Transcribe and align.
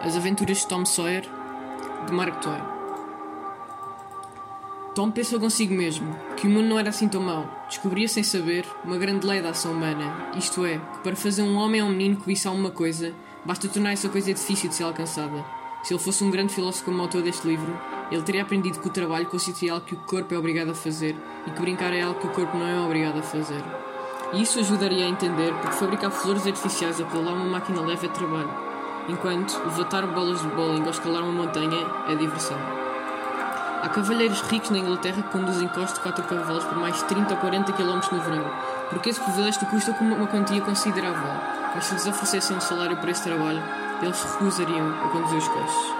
As 0.00 0.16
Aventuras 0.16 0.58
de 0.58 0.68
Tom 0.68 0.86
Sawyer, 0.86 1.28
de 2.06 2.12
Mark 2.12 2.40
Twain. 2.40 2.62
Tom 4.94 5.10
pensou 5.10 5.40
consigo 5.40 5.74
mesmo 5.74 6.16
que 6.36 6.46
o 6.46 6.50
mundo 6.50 6.68
não 6.68 6.78
era 6.78 6.90
assim 6.90 7.08
tão 7.08 7.20
mau. 7.20 7.48
Descobria 7.68 8.06
sem 8.06 8.22
saber 8.22 8.64
uma 8.84 8.96
grande 8.96 9.26
lei 9.26 9.42
da 9.42 9.50
ação 9.50 9.72
humana, 9.72 10.30
isto 10.36 10.64
é, 10.64 10.78
que 10.78 10.98
para 11.02 11.16
fazer 11.16 11.42
um 11.42 11.56
homem 11.56 11.82
ou 11.82 11.88
um 11.88 11.90
menino 11.90 12.16
que 12.16 12.26
visse 12.26 12.46
alguma 12.46 12.70
coisa, 12.70 13.12
basta 13.44 13.68
tornar 13.68 13.90
essa 13.90 14.08
coisa 14.08 14.32
difícil 14.32 14.68
de 14.68 14.76
ser 14.76 14.84
alcançada. 14.84 15.44
Se 15.82 15.92
ele 15.92 16.00
fosse 16.00 16.22
um 16.22 16.30
grande 16.30 16.54
filósofo 16.54 16.84
como 16.84 16.98
o 16.98 17.02
autor 17.02 17.22
deste 17.22 17.48
livro, 17.48 17.76
ele 18.08 18.22
teria 18.22 18.42
aprendido 18.42 18.78
que 18.78 18.86
o 18.86 18.92
trabalho 18.92 19.26
consiste 19.26 19.66
em 19.66 19.70
algo 19.70 19.84
que 19.84 19.94
o 19.94 19.98
corpo 19.98 20.32
é 20.32 20.38
obrigado 20.38 20.70
a 20.70 20.74
fazer 20.74 21.16
e 21.44 21.50
que 21.50 21.60
brincar 21.60 21.92
é 21.92 22.02
algo 22.02 22.20
que 22.20 22.26
o 22.28 22.30
corpo 22.30 22.56
não 22.56 22.68
é 22.68 22.80
obrigado 22.80 23.18
a 23.18 23.22
fazer. 23.22 23.64
E 24.32 24.42
isso 24.42 24.60
ajudaria 24.60 25.06
a 25.06 25.08
entender 25.08 25.52
porque 25.54 25.76
fabricar 25.76 26.12
flores 26.12 26.46
artificiais 26.46 27.00
a 27.00 27.04
pedalar 27.04 27.34
uma 27.34 27.46
máquina 27.46 27.80
leve 27.80 28.06
é 28.06 28.10
trabalho, 28.10 28.67
enquanto 29.08 29.58
levantar 29.64 30.06
bolas 30.06 30.40
de 30.40 30.48
bowling 30.48 30.82
ou 30.82 30.90
escalar 30.90 31.22
uma 31.22 31.32
montanha 31.32 31.86
é 32.08 32.14
diversão. 32.14 32.58
Há 33.82 33.88
cavalheiros 33.88 34.40
ricos 34.42 34.70
na 34.70 34.78
Inglaterra 34.78 35.22
que 35.22 35.30
conduzem 35.30 35.68
costas 35.68 35.94
de 35.94 36.00
4 36.00 36.24
cavalos 36.24 36.64
por 36.64 36.78
mais 36.78 36.96
de 36.96 37.04
30 37.04 37.32
ou 37.32 37.40
40 37.40 37.72
km 37.72 38.00
no 38.12 38.20
verão, 38.20 38.44
porque 38.90 39.10
esse 39.10 39.20
privilégio 39.20 39.66
custa 39.66 39.92
como 39.94 40.14
uma 40.14 40.26
quantia 40.26 40.60
considerável, 40.60 41.32
mas 41.74 41.84
se 41.84 41.94
lhes 41.94 42.06
oferecessem 42.06 42.56
um 42.56 42.60
salário 42.60 42.96
por 42.96 43.08
esse 43.08 43.22
trabalho, 43.22 43.62
eles 44.02 44.22
recusariam 44.22 44.88
a 45.04 45.08
conduzir 45.08 45.38
os 45.38 45.48
coches. 45.48 45.97